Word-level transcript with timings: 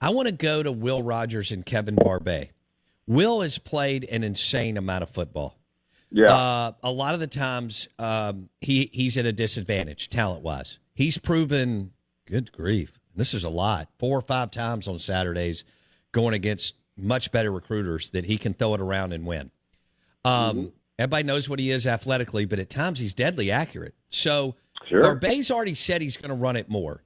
I 0.00 0.10
want 0.10 0.26
to 0.28 0.32
go 0.32 0.62
to 0.62 0.70
Will 0.70 1.02
Rogers 1.02 1.50
and 1.50 1.64
Kevin 1.64 1.96
Barbay. 1.96 2.50
Will 3.06 3.40
has 3.40 3.58
played 3.58 4.04
an 4.04 4.22
insane 4.22 4.76
amount 4.76 5.02
of 5.02 5.10
football. 5.10 5.58
Yeah. 6.10 6.32
Uh, 6.32 6.72
a 6.82 6.90
lot 6.90 7.14
of 7.14 7.20
the 7.20 7.26
times 7.26 7.88
um, 7.98 8.48
he 8.60 8.90
he's 8.92 9.16
at 9.16 9.26
a 9.26 9.32
disadvantage 9.32 10.08
talent 10.08 10.42
wise. 10.42 10.78
He's 10.94 11.18
proven 11.18 11.92
good 12.26 12.52
grief. 12.52 12.92
This 13.14 13.34
is 13.34 13.44
a 13.44 13.50
lot. 13.50 13.88
Four 13.98 14.18
or 14.18 14.22
five 14.22 14.50
times 14.50 14.88
on 14.88 14.98
Saturdays 14.98 15.64
going 16.12 16.34
against 16.34 16.74
much 16.96 17.30
better 17.32 17.50
recruiters 17.50 18.10
that 18.10 18.24
he 18.24 18.38
can 18.38 18.54
throw 18.54 18.74
it 18.74 18.80
around 18.80 19.12
and 19.12 19.26
win. 19.26 19.50
Um, 20.24 20.32
mm-hmm. 20.32 20.66
Everybody 20.98 21.24
knows 21.24 21.48
what 21.48 21.58
he 21.58 21.70
is 21.70 21.86
athletically, 21.86 22.44
but 22.44 22.58
at 22.58 22.70
times 22.70 22.98
he's 22.98 23.14
deadly 23.14 23.50
accurate. 23.50 23.94
So 24.10 24.56
sure. 24.88 25.02
Barbay's 25.02 25.50
already 25.50 25.74
said 25.74 26.02
he's 26.02 26.16
going 26.16 26.30
to 26.30 26.34
run 26.34 26.56
it 26.56 26.68
more. 26.68 27.02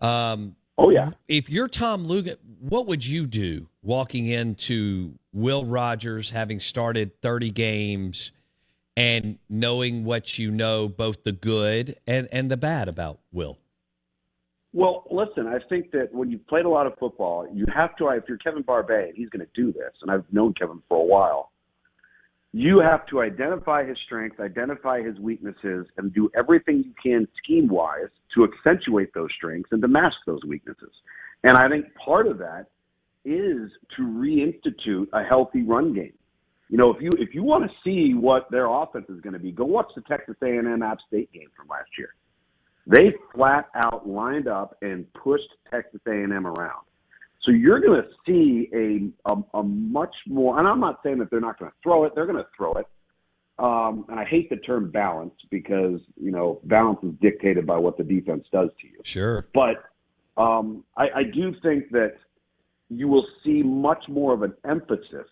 Um, 0.00 0.56
oh 0.78 0.90
yeah. 0.90 1.10
If 1.28 1.50
you're 1.50 1.68
Tom 1.68 2.06
Lugan, 2.06 2.36
what 2.60 2.86
would 2.86 3.06
you 3.06 3.26
do 3.26 3.68
walking 3.82 4.26
into 4.26 5.18
Will 5.32 5.64
Rogers 5.64 6.30
having 6.30 6.60
started 6.60 7.20
30 7.20 7.50
games? 7.50 8.32
and 8.96 9.38
knowing 9.48 10.04
what 10.04 10.38
you 10.38 10.50
know, 10.50 10.88
both 10.88 11.24
the 11.24 11.32
good 11.32 11.96
and, 12.06 12.28
and 12.30 12.50
the 12.50 12.56
bad 12.56 12.88
about 12.88 13.20
Will? 13.32 13.58
Well, 14.72 15.04
listen, 15.10 15.46
I 15.46 15.58
think 15.68 15.92
that 15.92 16.12
when 16.12 16.30
you've 16.30 16.46
played 16.48 16.64
a 16.64 16.68
lot 16.68 16.86
of 16.86 16.98
football, 16.98 17.46
you 17.52 17.64
have 17.72 17.94
to, 17.96 18.08
if 18.08 18.24
you're 18.28 18.38
Kevin 18.38 18.62
Barbay, 18.62 19.12
he's 19.14 19.28
going 19.28 19.44
to 19.44 19.52
do 19.54 19.72
this, 19.72 19.92
and 20.02 20.10
I've 20.10 20.24
known 20.32 20.52
Kevin 20.54 20.82
for 20.88 20.98
a 20.98 21.04
while, 21.04 21.52
you 22.56 22.78
have 22.78 23.04
to 23.06 23.20
identify 23.20 23.84
his 23.84 23.98
strengths, 24.06 24.38
identify 24.40 25.02
his 25.02 25.18
weaknesses, 25.18 25.86
and 25.96 26.14
do 26.14 26.30
everything 26.36 26.84
you 26.84 26.94
can 27.02 27.26
scheme 27.42 27.68
wise 27.68 28.08
to 28.34 28.44
accentuate 28.44 29.12
those 29.12 29.30
strengths 29.36 29.70
and 29.72 29.82
to 29.82 29.88
mask 29.88 30.16
those 30.26 30.42
weaknesses. 30.46 30.92
And 31.42 31.56
I 31.56 31.68
think 31.68 31.86
part 31.94 32.26
of 32.26 32.38
that 32.38 32.66
is 33.24 33.70
to 33.96 34.02
reinstitute 34.02 35.08
a 35.12 35.24
healthy 35.24 35.62
run 35.62 35.92
game 35.94 36.12
you 36.68 36.78
know, 36.78 36.90
if 36.92 37.00
you 37.00 37.10
if 37.18 37.34
you 37.34 37.42
want 37.42 37.70
to 37.70 37.76
see 37.84 38.14
what 38.14 38.50
their 38.50 38.66
offense 38.66 39.06
is 39.08 39.20
going 39.20 39.34
to 39.34 39.38
be, 39.38 39.52
go 39.52 39.64
watch 39.64 39.90
the 39.94 40.02
Texas 40.02 40.34
A&M 40.42 40.82
App 40.82 40.98
State 41.06 41.32
game 41.32 41.48
from 41.56 41.68
last 41.68 41.90
year. 41.98 42.14
They 42.86 43.14
flat 43.34 43.68
out 43.84 44.08
lined 44.08 44.48
up 44.48 44.76
and 44.82 45.06
pushed 45.14 45.48
Texas 45.70 46.00
A&M 46.06 46.46
around. 46.46 46.84
So 47.44 47.50
you're 47.50 47.80
going 47.80 48.02
to 48.02 48.08
see 48.26 48.70
a, 48.74 49.30
a 49.30 49.58
a 49.58 49.62
much 49.62 50.14
more. 50.26 50.58
And 50.58 50.66
I'm 50.66 50.80
not 50.80 51.00
saying 51.04 51.18
that 51.18 51.30
they're 51.30 51.40
not 51.40 51.58
going 51.58 51.70
to 51.70 51.76
throw 51.82 52.04
it; 52.04 52.12
they're 52.14 52.26
going 52.26 52.42
to 52.42 52.48
throw 52.56 52.72
it. 52.74 52.86
Um, 53.58 54.06
and 54.08 54.18
I 54.18 54.24
hate 54.24 54.50
the 54.50 54.56
term 54.56 54.90
balance 54.90 55.34
because 55.50 56.00
you 56.20 56.30
know 56.30 56.60
balance 56.64 56.98
is 57.02 57.12
dictated 57.20 57.66
by 57.66 57.76
what 57.76 57.96
the 57.96 58.04
defense 58.04 58.46
does 58.52 58.70
to 58.80 58.86
you. 58.86 58.98
Sure. 59.04 59.46
But 59.54 59.84
um, 60.40 60.84
I, 60.96 61.04
I 61.16 61.22
do 61.22 61.54
think 61.62 61.90
that 61.90 62.14
you 62.88 63.08
will 63.08 63.26
see 63.44 63.62
much 63.62 64.04
more 64.08 64.34
of 64.34 64.42
an 64.42 64.54
emphasis 64.68 65.28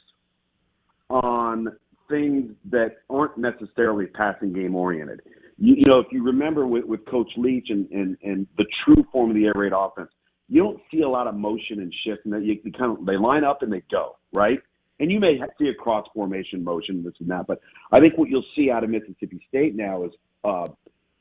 on 1.10 1.68
things 2.08 2.52
that 2.70 2.96
aren't 3.10 3.36
necessarily 3.38 4.06
passing 4.06 4.52
game 4.52 4.74
oriented. 4.74 5.22
You, 5.58 5.74
you 5.76 5.84
know, 5.86 5.98
if 5.98 6.06
you 6.10 6.22
remember 6.22 6.66
with, 6.66 6.84
with 6.84 7.04
Coach 7.06 7.30
Leach 7.36 7.68
and, 7.70 7.88
and, 7.90 8.16
and 8.22 8.46
the 8.56 8.66
true 8.84 9.04
form 9.12 9.30
of 9.30 9.36
the 9.36 9.46
air 9.46 9.52
raid 9.54 9.72
offense, 9.74 10.10
you 10.52 10.62
don't 10.62 10.80
see 10.90 11.00
a 11.00 11.08
lot 11.08 11.26
of 11.26 11.34
motion 11.34 11.80
and 11.80 11.92
shift, 12.04 12.26
and 12.26 12.46
you 12.46 12.58
kind 12.78 12.98
of 12.98 13.06
they 13.06 13.16
line 13.16 13.42
up 13.42 13.62
and 13.62 13.72
they 13.72 13.82
go 13.90 14.16
right. 14.34 14.58
And 15.00 15.10
you 15.10 15.18
may 15.18 15.40
see 15.58 15.68
a 15.68 15.74
cross 15.74 16.06
formation 16.14 16.62
motion, 16.62 17.02
this 17.02 17.14
and 17.20 17.30
that, 17.30 17.46
but 17.46 17.60
I 17.90 18.00
think 18.00 18.18
what 18.18 18.28
you'll 18.28 18.44
see 18.54 18.70
out 18.70 18.84
of 18.84 18.90
Mississippi 18.90 19.40
State 19.48 19.74
now 19.74 20.04
is 20.04 20.10
uh, 20.44 20.68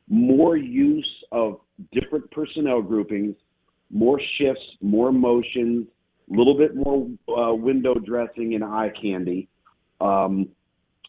more 0.09 0.58
use 0.58 1.09
of 1.31 1.62
different 1.94 2.30
personnel 2.31 2.81
groupings, 2.81 3.36
more 3.90 4.20
shifts, 4.38 4.62
more 4.81 5.14
motions, 5.14 5.88
a 6.30 6.38
little 6.38 6.58
bit 6.58 6.75
more 6.75 7.08
uh, 7.30 7.56
window 7.56 7.96
dressing 7.96 8.53
and 8.53 8.66
eye 8.66 8.91
candy 9.02 9.47
um, 10.02 10.50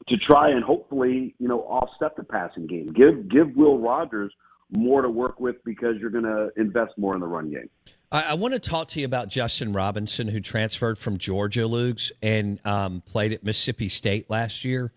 to 0.08 0.16
try 0.16 0.50
and 0.50 0.62
hopefully, 0.62 1.34
you 1.40 1.48
know, 1.48 1.62
offset 1.62 2.16
the 2.16 2.22
passing 2.22 2.68
game. 2.68 2.92
Give 2.92 3.28
give 3.28 3.56
Will 3.56 3.78
Rogers 3.78 4.32
more 4.70 5.02
to 5.02 5.10
work 5.10 5.40
with 5.40 5.56
because 5.64 5.96
you're 6.00 6.10
going 6.10 6.24
to 6.24 6.50
invest 6.56 6.92
more 6.96 7.14
in 7.14 7.20
the 7.20 7.26
run 7.26 7.50
game. 7.50 7.68
I, 8.12 8.22
I, 8.22 8.34
want 8.34 8.52
to 8.54 8.60
talk 8.60 8.88
to 8.88 9.00
you 9.00 9.06
about 9.06 9.28
Justin 9.28 9.72
Robinson, 9.72 10.28
who 10.28 10.40
transferred 10.40 10.98
from 10.98 11.16
Georgia, 11.18 11.66
Lugs, 11.66 12.12
and 12.22 12.60
um, 12.64 13.00
played 13.00 13.32
at 13.32 13.42
Mississippi 13.42 13.88
State 13.88 14.30
last 14.30 14.64
year. 14.64 14.92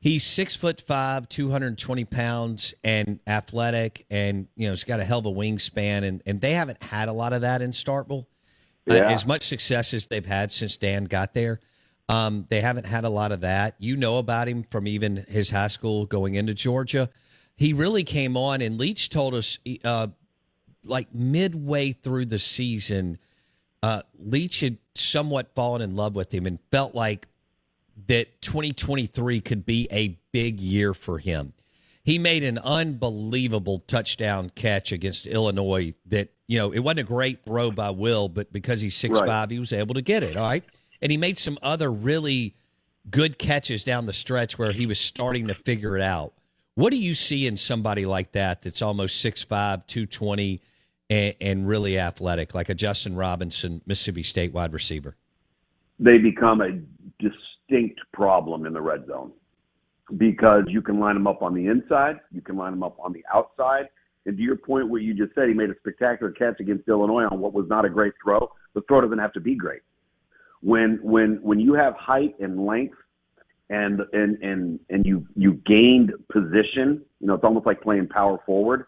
He's 0.00 0.24
six 0.24 0.56
foot 0.56 0.80
five, 0.80 1.28
two 1.28 1.50
hundred 1.50 1.76
twenty 1.78 2.04
pounds, 2.04 2.74
and 2.82 3.20
athletic, 3.26 4.06
and 4.10 4.48
you 4.56 4.66
know 4.66 4.72
he's 4.72 4.84
got 4.84 5.00
a 5.00 5.04
hell 5.04 5.18
of 5.18 5.26
a 5.26 5.30
wingspan, 5.30 6.04
and 6.04 6.22
and 6.24 6.40
they 6.40 6.54
haven't 6.54 6.82
had 6.82 7.08
a 7.08 7.12
lot 7.12 7.32
of 7.32 7.42
that 7.42 7.62
in 7.62 7.72
Starkville. 7.72 8.26
Uh, 8.90 8.94
yeah. 8.94 9.06
Uh, 9.06 9.10
as 9.10 9.26
much 9.26 9.46
success 9.46 9.94
as 9.94 10.08
they've 10.08 10.26
had 10.26 10.50
since 10.50 10.76
Dan 10.76 11.04
got 11.04 11.34
there. 11.34 11.60
Um, 12.08 12.46
they 12.48 12.60
haven't 12.60 12.86
had 12.86 13.04
a 13.04 13.08
lot 13.08 13.30
of 13.30 13.42
that. 13.42 13.76
You 13.78 13.96
know 13.96 14.18
about 14.18 14.48
him 14.48 14.64
from 14.64 14.88
even 14.88 15.24
his 15.28 15.50
high 15.50 15.68
school 15.68 16.04
going 16.04 16.34
into 16.34 16.52
Georgia. 16.52 17.08
He 17.54 17.72
really 17.72 18.02
came 18.02 18.36
on, 18.36 18.60
and 18.60 18.78
Leach 18.78 19.08
told 19.08 19.34
us 19.34 19.60
uh, 19.84 20.08
like 20.84 21.14
midway 21.14 21.92
through 21.92 22.26
the 22.26 22.38
season, 22.38 23.18
uh, 23.82 24.02
Leach 24.18 24.60
had 24.60 24.78
somewhat 24.94 25.54
fallen 25.54 25.82
in 25.82 25.96
love 25.96 26.14
with 26.14 26.32
him 26.32 26.46
and 26.46 26.58
felt 26.70 26.94
like 26.94 27.26
that 28.06 28.40
2023 28.42 29.40
could 29.40 29.64
be 29.66 29.88
a 29.90 30.18
big 30.32 30.60
year 30.60 30.94
for 30.94 31.18
him. 31.18 31.52
He 32.04 32.18
made 32.18 32.42
an 32.42 32.58
unbelievable 32.58 33.78
touchdown 33.80 34.50
catch 34.54 34.90
against 34.90 35.26
Illinois 35.26 35.94
that, 36.06 36.30
you 36.48 36.58
know, 36.58 36.72
it 36.72 36.80
wasn't 36.80 37.00
a 37.00 37.04
great 37.04 37.44
throw 37.44 37.70
by 37.70 37.90
Will, 37.90 38.28
but 38.28 38.52
because 38.52 38.80
he's 38.80 38.96
six 38.96 39.20
Right. 39.20 39.28
five, 39.28 39.50
he 39.50 39.58
was 39.60 39.72
able 39.72 39.94
to 39.94 40.02
get 40.02 40.22
it. 40.22 40.36
All 40.36 40.48
right. 40.48 40.64
And 41.00 41.12
he 41.12 41.16
made 41.18 41.38
some 41.38 41.58
other 41.62 41.92
really 41.92 42.54
good 43.10 43.38
catches 43.38 43.84
down 43.84 44.06
the 44.06 44.12
stretch 44.12 44.58
where 44.58 44.72
he 44.72 44.86
was 44.86 44.98
starting 44.98 45.48
to 45.48 45.54
figure 45.54 45.96
it 45.96 46.02
out. 46.02 46.32
What 46.74 46.90
do 46.90 46.98
you 46.98 47.14
see 47.14 47.46
in 47.46 47.56
somebody 47.56 48.06
like 48.06 48.32
that 48.32 48.62
that's 48.62 48.82
almost 48.82 49.24
6'5, 49.24 49.86
220, 49.86 50.60
and, 51.12 51.34
and 51.40 51.68
really 51.68 51.98
athletic, 51.98 52.54
like 52.54 52.68
a 52.68 52.74
Justin 52.74 53.16
Robinson, 53.16 53.82
Mississippi 53.86 54.22
State 54.22 54.52
wide 54.52 54.72
receiver? 54.72 55.16
they 56.02 56.18
become 56.18 56.60
a 56.60 56.80
distinct 57.22 58.00
problem 58.12 58.66
in 58.66 58.72
the 58.72 58.80
red 58.80 59.06
zone 59.06 59.32
because 60.16 60.64
you 60.66 60.82
can 60.82 60.98
line 60.98 61.14
them 61.14 61.26
up 61.26 61.42
on 61.42 61.54
the 61.54 61.66
inside, 61.66 62.18
you 62.32 62.40
can 62.40 62.56
line 62.56 62.72
them 62.72 62.82
up 62.82 62.98
on 62.98 63.12
the 63.12 63.24
outside. 63.32 63.88
And 64.26 64.36
to 64.36 64.42
your 64.42 64.56
point, 64.56 64.88
what 64.88 65.02
you 65.02 65.14
just 65.14 65.34
said, 65.34 65.48
he 65.48 65.54
made 65.54 65.70
a 65.70 65.76
spectacular 65.78 66.32
catch 66.32 66.60
against 66.60 66.88
Illinois 66.88 67.24
on 67.24 67.40
what 67.40 67.52
was 67.52 67.66
not 67.68 67.84
a 67.84 67.88
great 67.88 68.12
throw. 68.22 68.50
The 68.74 68.82
throw 68.82 69.00
doesn't 69.00 69.18
have 69.18 69.32
to 69.34 69.40
be 69.40 69.54
great. 69.54 69.82
When 70.60 70.98
when 71.02 71.38
when 71.42 71.58
you 71.58 71.74
have 71.74 71.94
height 71.94 72.34
and 72.40 72.64
length, 72.66 72.96
and 73.68 74.00
and 74.12 74.40
and 74.42 74.78
and 74.90 75.04
you 75.04 75.26
you 75.34 75.54
gained 75.66 76.12
position, 76.30 77.02
you 77.20 77.26
know 77.26 77.34
it's 77.34 77.42
almost 77.42 77.66
like 77.66 77.80
playing 77.80 78.08
power 78.08 78.38
forward. 78.46 78.86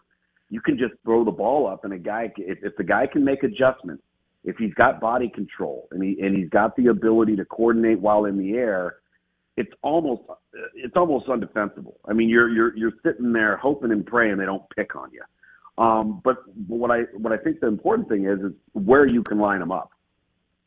You 0.49 0.61
can 0.61 0.77
just 0.77 0.93
throw 1.03 1.23
the 1.23 1.31
ball 1.31 1.67
up, 1.67 1.85
and 1.85 1.93
a 1.93 1.97
guy 1.97 2.31
if, 2.37 2.59
if 2.61 2.75
the 2.77 2.83
guy 2.83 3.07
can 3.07 3.23
make 3.23 3.43
adjustments, 3.43 4.03
if 4.43 4.57
he's 4.57 4.73
got 4.75 5.01
body 5.01 5.29
control 5.29 5.87
and 5.91 6.03
he 6.03 6.17
and 6.21 6.35
he's 6.35 6.49
got 6.49 6.75
the 6.75 6.87
ability 6.87 7.35
to 7.37 7.45
coordinate 7.45 7.99
while 7.99 8.25
in 8.25 8.37
the 8.37 8.53
air, 8.53 8.97
it's 9.57 9.71
almost 9.81 10.23
it's 10.75 10.95
almost 10.95 11.27
undefensible. 11.27 11.95
I 12.07 12.13
mean, 12.13 12.29
you're 12.29 12.49
you're 12.49 12.77
you're 12.77 12.93
sitting 13.03 13.33
there 13.33 13.57
hoping 13.57 13.91
and 13.91 14.05
praying 14.05 14.37
they 14.37 14.45
don't 14.45 14.63
pick 14.75 14.95
on 14.95 15.11
you. 15.11 15.21
Um, 15.77 16.21
but, 16.23 16.37
what 16.67 16.89
I 16.89 17.01
what 17.17 17.33
I 17.33 17.37
think 17.37 17.59
the 17.59 17.67
important 17.67 18.07
thing 18.07 18.25
is 18.25 18.39
is 18.39 18.53
where 18.73 19.05
you 19.05 19.23
can 19.23 19.39
line 19.39 19.59
them 19.59 19.71
up. 19.71 19.91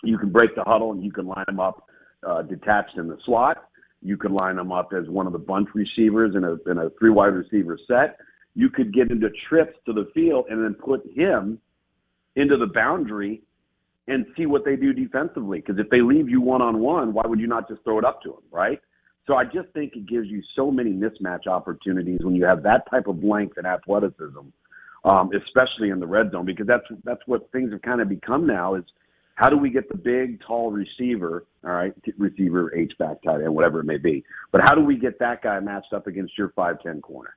You 0.02 0.18
can 0.18 0.30
break 0.30 0.54
the 0.54 0.64
huddle 0.64 0.92
and 0.92 1.02
you 1.02 1.12
can 1.12 1.26
line 1.26 1.44
them 1.46 1.60
up 1.60 1.88
uh, 2.26 2.42
detached 2.42 2.96
in 2.96 3.08
the 3.08 3.18
slot. 3.24 3.68
You 4.02 4.16
can 4.16 4.34
line 4.34 4.56
them 4.56 4.70
up 4.70 4.92
as 4.92 5.08
one 5.08 5.26
of 5.26 5.32
the 5.32 5.38
bunch 5.38 5.68
receivers 5.74 6.34
in 6.36 6.44
a 6.44 6.56
in 6.70 6.78
a 6.78 6.90
three 6.98 7.10
wide 7.10 7.34
receiver 7.34 7.78
set. 7.86 8.18
You 8.58 8.68
could 8.68 8.92
get 8.92 9.12
into 9.12 9.28
trips 9.48 9.78
to 9.86 9.92
the 9.92 10.10
field 10.12 10.46
and 10.50 10.64
then 10.64 10.74
put 10.74 11.08
him 11.14 11.60
into 12.34 12.56
the 12.56 12.66
boundary 12.66 13.40
and 14.08 14.26
see 14.36 14.46
what 14.46 14.64
they 14.64 14.74
do 14.74 14.92
defensively. 14.92 15.60
Because 15.60 15.78
if 15.78 15.88
they 15.90 16.00
leave 16.00 16.28
you 16.28 16.40
one 16.40 16.60
on 16.60 16.80
one, 16.80 17.14
why 17.14 17.22
would 17.24 17.38
you 17.38 17.46
not 17.46 17.68
just 17.68 17.84
throw 17.84 18.00
it 18.00 18.04
up 18.04 18.20
to 18.22 18.30
them, 18.30 18.42
right? 18.50 18.80
So 19.28 19.34
I 19.34 19.44
just 19.44 19.68
think 19.74 19.94
it 19.94 20.08
gives 20.08 20.26
you 20.26 20.42
so 20.56 20.72
many 20.72 20.90
mismatch 20.90 21.46
opportunities 21.46 22.18
when 22.24 22.34
you 22.34 22.44
have 22.46 22.64
that 22.64 22.90
type 22.90 23.06
of 23.06 23.22
length 23.22 23.58
and 23.58 23.66
athleticism, 23.66 24.48
um, 25.04 25.30
especially 25.46 25.90
in 25.90 26.00
the 26.00 26.06
red 26.08 26.32
zone, 26.32 26.44
because 26.44 26.66
that's 26.66 26.86
that's 27.04 27.22
what 27.26 27.48
things 27.52 27.70
have 27.70 27.82
kind 27.82 28.00
of 28.00 28.08
become 28.08 28.44
now. 28.44 28.74
Is 28.74 28.82
how 29.36 29.48
do 29.48 29.56
we 29.56 29.70
get 29.70 29.88
the 29.88 29.96
big, 29.98 30.40
tall 30.40 30.72
receiver, 30.72 31.46
all 31.62 31.70
right, 31.70 31.92
receiver, 32.16 32.74
H 32.74 32.92
back, 32.98 33.22
tight 33.22 33.40
end, 33.42 33.54
whatever 33.54 33.78
it 33.80 33.84
may 33.84 33.98
be, 33.98 34.24
but 34.50 34.62
how 34.64 34.74
do 34.74 34.82
we 34.82 34.96
get 34.96 35.20
that 35.20 35.42
guy 35.42 35.60
matched 35.60 35.92
up 35.92 36.08
against 36.08 36.36
your 36.36 36.48
five 36.56 36.80
ten 36.82 37.00
corner? 37.00 37.36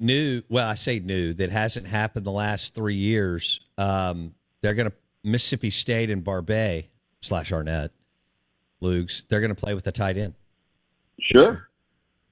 new, 0.00 0.42
well, 0.48 0.66
I 0.68 0.74
say 0.74 0.98
new, 0.98 1.32
that 1.34 1.50
hasn't 1.50 1.86
happened 1.86 2.24
the 2.26 2.32
last 2.32 2.74
three 2.74 2.94
years. 2.96 3.60
Um, 3.78 4.34
they're 4.62 4.74
going 4.74 4.90
to, 4.90 4.96
Mississippi 5.22 5.70
State 5.70 6.10
and 6.10 6.24
Barbay 6.24 6.88
slash 7.20 7.52
Arnett, 7.52 7.90
Lugs, 8.80 9.24
they're 9.28 9.40
going 9.40 9.54
to 9.54 9.60
play 9.60 9.74
with 9.74 9.86
a 9.86 9.92
tight 9.92 10.16
end. 10.16 10.34
Sure. 11.20 11.68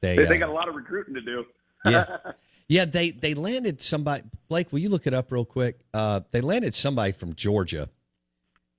They, 0.01 0.17
They, 0.17 0.25
they 0.25 0.37
uh, 0.37 0.39
got 0.39 0.49
a 0.49 0.53
lot 0.53 0.69
of 0.69 0.75
recruiting 0.75 1.15
to 1.15 1.21
do. 1.21 1.45
yeah. 1.85 2.17
Yeah, 2.71 2.85
they 2.85 3.13
they 3.13 3.33
landed 3.33 3.81
somebody. 3.81 4.25
Blake, 4.51 4.71
will 4.73 4.81
you 4.81 4.91
look 4.91 5.07
it 5.07 5.15
up 5.15 5.33
real 5.33 5.47
quick? 5.47 5.81
Uh, 5.95 6.21
they 6.33 6.43
landed 6.43 6.75
somebody 6.75 7.13
from 7.13 7.35
Georgia, 7.35 7.89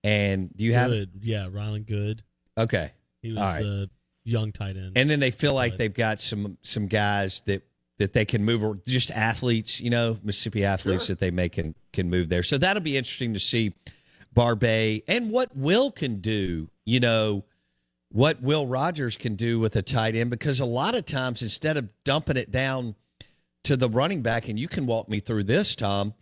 and 0.03 0.55
do 0.55 0.63
you 0.63 0.75
have? 0.75 0.91
Good. 0.91 1.09
Yeah, 1.23 1.47
Rylan 1.49 1.87
Good. 1.87 2.21
Okay, 2.55 2.91
He 3.23 3.29
was 3.31 3.39
All 3.39 3.45
right. 3.45 3.65
a 3.65 3.89
young 4.25 4.51
tight 4.51 4.77
end. 4.77 4.91
and 4.95 5.09
then 5.09 5.19
they 5.19 5.31
feel 5.31 5.55
like 5.55 5.77
they've 5.77 5.91
got 5.91 6.19
some 6.19 6.59
some 6.61 6.85
guys 6.85 7.41
that 7.47 7.63
that 7.99 8.13
they 8.13 8.25
can 8.25 8.43
move, 8.43 8.63
or 8.63 8.75
just 8.87 9.11
athletes, 9.11 9.79
you 9.79 9.89
know, 9.89 10.17
Mississippi 10.23 10.65
athletes 10.65 11.05
Sure. 11.05 11.13
that 11.13 11.19
they 11.19 11.31
make 11.31 11.51
can 11.53 11.75
can 11.93 12.09
move 12.09 12.29
there. 12.29 12.43
So 12.43 12.57
that'll 12.57 12.81
be 12.81 12.97
interesting 12.97 13.33
to 13.33 13.39
see 13.39 13.75
Barbay 14.33 15.03
and 15.07 15.31
what 15.31 15.55
Will 15.55 15.91
can 15.91 16.21
do. 16.21 16.69
You 16.85 16.99
know, 16.99 17.43
what 18.11 18.41
Will 18.41 18.65
Rogers 18.65 19.17
can 19.17 19.35
do 19.35 19.59
with 19.59 19.75
a 19.75 19.81
tight 19.81 20.15
end 20.15 20.29
because 20.31 20.59
a 20.59 20.65
lot 20.65 20.95
of 20.95 21.05
times 21.05 21.43
instead 21.43 21.77
of 21.77 21.91
dumping 22.03 22.37
it 22.37 22.49
down 22.49 22.95
to 23.63 23.75
the 23.75 23.89
running 23.89 24.21
back, 24.21 24.47
and 24.47 24.57
you 24.57 24.67
can 24.67 24.85
walk 24.85 25.09
me 25.09 25.19
through 25.19 25.43
this, 25.43 25.75
Tom. 25.75 26.13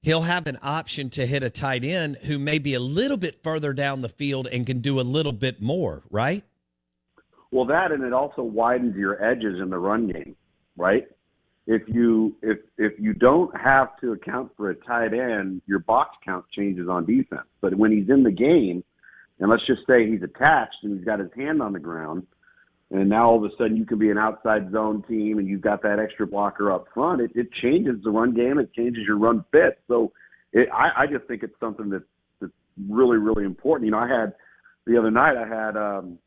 He'll 0.00 0.22
have 0.22 0.46
an 0.46 0.58
option 0.62 1.08
to 1.10 1.26
hit 1.26 1.42
a 1.42 1.48
tight 1.48 1.82
end 1.82 2.18
who 2.24 2.38
may 2.38 2.58
be 2.58 2.74
a 2.74 2.80
little 2.80 3.16
bit 3.16 3.42
further 3.42 3.72
down 3.72 4.02
the 4.02 4.08
field 4.08 4.46
and 4.46 4.66
can 4.66 4.80
do 4.80 5.00
a 5.00 5.02
little 5.02 5.32
bit 5.32 5.62
more, 5.62 6.02
right? 6.10 6.44
Well, 7.50 7.64
that 7.66 7.90
and 7.90 8.04
it 8.04 8.12
also 8.12 8.42
widens 8.42 8.96
your 8.96 9.22
edges 9.24 9.60
in 9.60 9.70
the 9.70 9.78
run 9.78 10.08
game, 10.08 10.36
right? 10.76 11.08
If 11.66 11.82
you 11.88 12.36
if 12.42 12.58
if 12.76 12.92
you 12.98 13.14
don't 13.14 13.54
have 13.58 13.98
to 14.00 14.12
account 14.12 14.52
for 14.56 14.70
a 14.70 14.74
tight 14.74 15.14
end, 15.14 15.62
your 15.66 15.78
box 15.78 16.16
count 16.24 16.44
changes 16.54 16.88
on 16.88 17.06
defense. 17.06 17.46
But 17.60 17.74
when 17.74 17.90
he's 17.90 18.10
in 18.10 18.22
the 18.22 18.30
game, 18.30 18.84
and 19.40 19.50
let's 19.50 19.66
just 19.66 19.80
say 19.86 20.06
he's 20.06 20.22
attached 20.22 20.76
and 20.82 20.96
he's 20.96 21.04
got 21.06 21.20
his 21.20 21.30
hand 21.34 21.62
on 21.62 21.72
the 21.72 21.78
ground, 21.78 22.26
and 22.90 23.08
now 23.08 23.30
all 23.30 23.44
of 23.44 23.50
a 23.50 23.56
sudden 23.56 23.76
you 23.76 23.86
can 23.86 23.98
be 23.98 24.10
an 24.10 24.18
outside 24.18 24.70
zone 24.72 25.02
team 25.08 25.38
and 25.38 25.48
you've 25.48 25.62
got 25.62 25.82
that 25.82 25.98
extra 25.98 26.26
blocker 26.26 26.70
up 26.70 26.86
front, 26.92 27.20
it, 27.20 27.30
it 27.34 27.48
changes 27.62 27.96
the 28.04 28.10
run 28.10 28.34
game, 28.34 28.58
it 28.58 28.72
changes 28.74 29.04
your 29.06 29.18
run 29.18 29.44
fit. 29.50 29.80
So 29.88 30.12
it, 30.52 30.68
I, 30.72 31.02
I 31.02 31.06
just 31.06 31.24
think 31.26 31.42
it's 31.42 31.58
something 31.58 31.88
that's, 31.88 32.04
that's 32.40 32.52
really, 32.88 33.16
really 33.16 33.44
important. 33.44 33.86
You 33.86 33.92
know, 33.92 33.98
I 33.98 34.08
had 34.08 34.34
the 34.86 34.98
other 34.98 35.10
night, 35.10 35.36
I 35.36 35.48
had 35.48 35.76
um, 35.76 36.18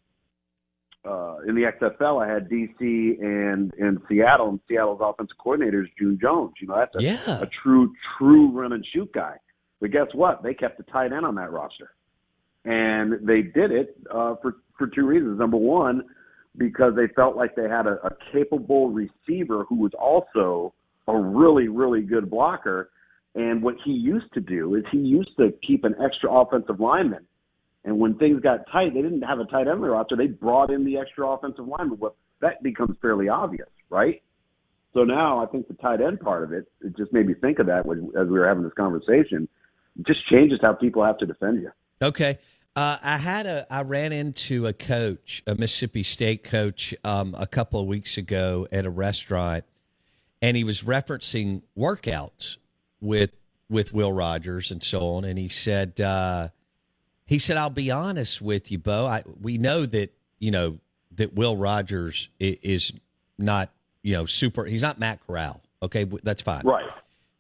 uh, 1.08 1.38
in 1.48 1.56
the 1.56 1.64
XFL, 1.64 2.26
I 2.26 2.32
had 2.32 2.50
DC 2.50 3.22
and 3.22 3.72
and 3.80 4.00
Seattle, 4.10 4.50
and 4.50 4.60
Seattle's 4.68 5.00
offensive 5.02 5.38
coordinator 5.38 5.84
is 5.84 5.90
June 5.98 6.18
Jones. 6.22 6.54
You 6.62 6.68
know, 6.68 6.76
that's 6.78 6.96
a, 6.96 7.04
Yeah. 7.04 7.42
a 7.42 7.48
true, 7.64 7.94
true 8.18 8.52
run 8.52 8.74
and 8.74 8.86
shoot 8.94 9.12
guy. 9.14 9.36
But 9.80 9.92
guess 9.92 10.08
what? 10.14 10.44
They 10.44 10.54
kept 10.54 10.78
the 10.78 10.84
tight 10.84 11.14
end 11.14 11.26
on 11.26 11.36
that 11.36 11.52
roster, 11.52 11.92
and 12.66 13.14
they 13.28 13.42
did 13.42 13.72
it 13.72 13.96
uh, 14.12 14.36
for 14.42 14.58
for 14.78 14.88
two 14.88 15.06
reasons. 15.06 15.40
Number 15.40 15.58
one, 15.58 16.04
because 16.58 16.94
they 16.96 17.08
felt 17.16 17.36
like 17.36 17.56
they 17.56 17.70
had 17.70 17.86
a, 17.88 17.98
a 18.06 18.12
capable 18.32 18.90
receiver 18.90 19.64
who 19.70 19.76
was 19.76 19.92
also 20.00 20.74
a 21.08 21.18
really, 21.18 21.68
really 21.68 22.02
good 22.02 22.30
blocker. 22.30 22.90
And 23.36 23.62
what 23.62 23.76
he 23.86 23.92
used 23.92 24.34
to 24.34 24.42
do 24.42 24.74
is 24.74 24.84
he 24.92 24.98
used 24.98 25.30
to 25.38 25.54
keep 25.66 25.84
an 25.84 25.94
extra 26.04 26.32
offensive 26.32 26.80
lineman. 26.80 27.27
And 27.88 28.00
when 28.00 28.16
things 28.16 28.42
got 28.42 28.70
tight, 28.70 28.94
they 28.94 29.02
didn't 29.02 29.22
have 29.22 29.40
a 29.40 29.46
tight 29.46 29.70
end 29.70 29.82
roster. 29.82 30.18
They 30.18 30.28
brought 30.28 30.70
in 30.70 30.84
the 30.84 30.98
extra 30.98 31.26
offensive 31.26 31.66
lineman. 31.66 31.98
Well, 31.98 32.18
that 32.42 32.62
becomes 32.62 32.98
fairly 33.02 33.30
obvious, 33.30 33.70
right? 33.90 34.22
So 34.94 35.06
now 35.06 35.42
I 35.42 35.46
think 35.46 35.70
the 35.70 35.74
tight 35.76 36.02
end 36.02 36.20
part 36.20 36.44
of 36.44 36.52
it, 36.52 36.70
it 36.82 36.98
just 36.98 37.14
made 37.14 37.28
me 37.28 37.34
think 37.34 37.60
of 37.60 37.68
that 37.68 37.86
when, 37.86 38.12
as 38.20 38.28
we 38.28 38.38
were 38.38 38.46
having 38.46 38.64
this 38.64 38.74
conversation. 38.74 39.48
It 39.98 40.06
just 40.06 40.20
changes 40.30 40.60
how 40.62 40.74
people 40.74 41.02
have 41.06 41.18
to 41.20 41.26
defend 41.26 41.62
you. 41.62 41.72
Okay. 42.02 42.40
Uh, 42.76 42.98
I 43.02 43.18
had 43.18 43.46
a 43.46 43.66
I 43.74 43.84
ran 43.84 44.12
into 44.12 44.68
a 44.68 44.74
coach, 44.74 45.42
a 45.48 45.56
Mississippi 45.56 46.04
State 46.04 46.44
coach, 46.44 46.94
um, 47.06 47.36
a 47.40 47.48
couple 47.48 47.80
of 47.80 47.88
weeks 47.88 48.18
ago 48.18 48.68
at 48.70 48.86
a 48.86 48.90
restaurant, 48.90 49.64
and 50.42 50.58
he 50.58 50.66
was 50.66 50.84
referencing 50.84 51.62
workouts 51.78 52.58
with 53.00 53.32
with 53.70 53.94
Will 53.94 54.12
Rogers 54.12 54.72
and 54.72 54.84
so 54.84 55.08
on. 55.08 55.24
And 55.24 55.40
he 55.40 55.48
said, 55.48 56.02
uh, 56.02 56.50
he 57.28 57.38
said, 57.40 57.58
"I'll 57.58 57.70
be 57.70 57.92
honest 57.92 58.42
with 58.42 58.72
you, 58.72 58.80
Bo. 58.80 59.06
I, 59.06 59.24
we 59.40 59.58
know 59.60 59.86
that 59.86 60.12
you 60.40 60.50
know 60.50 60.80
that 61.16 61.34
Will 61.36 61.56
Rogers 61.56 62.30
is, 62.40 62.58
is 62.64 62.94
not 63.38 63.70
you 64.02 64.14
know 64.14 64.26
super. 64.26 64.66
He's 64.66 64.82
not 64.82 64.98
Matt 65.00 65.20
Corral. 65.28 65.62
Okay, 65.84 66.06
that's 66.24 66.42
fine. 66.42 66.64
Right. 66.66 66.90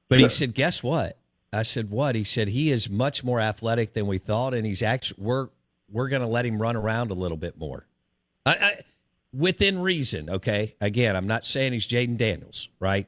But 0.09 0.19
Sure. 0.19 0.27
he 0.27 0.33
said, 0.33 0.53
"Guess 0.53 0.83
what?" 0.83 1.17
I 1.51 1.63
said, 1.63 1.89
"What?" 1.89 2.15
He 2.15 2.23
said, 2.23 2.49
"He 2.49 2.69
is 2.69 2.89
much 2.89 3.23
more 3.23 3.39
athletic 3.39 3.93
than 3.93 4.05
we 4.05 4.17
thought, 4.19 4.53
and 4.53 4.67
he's 4.67 4.83
actually 4.83 5.23
we're 5.23 5.47
we're 5.89 6.09
going 6.09 6.21
to 6.21 6.27
let 6.27 6.45
him 6.45 6.61
run 6.61 6.75
around 6.75 7.09
a 7.11 7.15
little 7.15 7.37
bit 7.37 7.57
more, 7.57 7.85
I, 8.45 8.51
I, 8.51 8.79
within 9.33 9.79
reason." 9.79 10.29
Okay. 10.29 10.75
Again, 10.81 11.15
I'm 11.15 11.27
not 11.27 11.45
saying 11.45 11.73
he's 11.73 11.87
Jayden 11.87 12.17
Daniels, 12.17 12.67
right? 12.79 13.07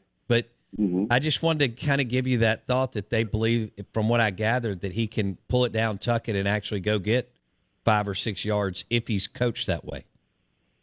But 0.77 1.07
I 1.13 1.19
just 1.19 1.41
wanted 1.41 1.77
to 1.77 1.85
kind 1.85 1.99
of 1.99 2.07
give 2.07 2.27
you 2.27 2.39
that 2.39 2.67
thought 2.67 2.93
that 2.93 3.09
they 3.09 3.23
believe, 3.23 3.71
from 3.93 4.07
what 4.07 4.19
I 4.19 4.29
gathered, 4.29 4.81
that 4.81 4.93
he 4.93 5.07
can 5.07 5.38
pull 5.47 5.65
it 5.65 5.71
down, 5.71 5.97
tuck 5.97 6.29
it, 6.29 6.35
and 6.35 6.47
actually 6.47 6.79
go 6.79 6.99
get 6.99 7.33
five 7.83 8.07
or 8.07 8.13
six 8.13 8.45
yards 8.45 8.85
if 8.89 9.07
he's 9.07 9.27
coached 9.27 9.67
that 9.67 9.83
way. 9.83 10.05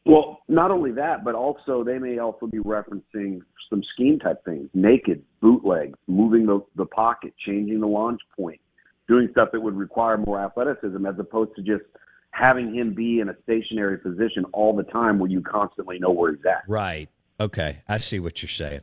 Well, 0.04 0.40
not 0.48 0.70
only 0.70 0.92
that, 0.92 1.24
but 1.24 1.34
also 1.34 1.84
they 1.84 1.98
may 1.98 2.18
also 2.18 2.46
be 2.46 2.58
referencing 2.58 3.40
some 3.70 3.82
scheme 3.94 4.18
type 4.18 4.44
things: 4.44 4.68
naked, 4.74 5.22
bootleg, 5.40 5.94
moving 6.06 6.46
the 6.46 6.64
the 6.76 6.86
pocket, 6.86 7.34
changing 7.44 7.80
the 7.80 7.86
launch 7.86 8.20
point, 8.36 8.60
doing 9.08 9.28
stuff 9.32 9.50
that 9.52 9.60
would 9.60 9.76
require 9.76 10.18
more 10.18 10.40
athleticism, 10.40 11.04
as 11.06 11.18
opposed 11.18 11.54
to 11.56 11.62
just 11.62 11.84
having 12.30 12.74
him 12.74 12.94
be 12.94 13.20
in 13.20 13.28
a 13.28 13.36
stationary 13.44 13.98
position 13.98 14.44
all 14.52 14.76
the 14.76 14.82
time 14.84 15.18
where 15.18 15.30
you 15.30 15.40
constantly 15.40 15.98
know 15.98 16.10
where 16.10 16.34
he's 16.34 16.44
at. 16.44 16.62
Right. 16.68 17.08
Okay. 17.40 17.82
I 17.88 17.98
see 17.98 18.20
what 18.20 18.42
you're 18.42 18.48
saying. 18.48 18.82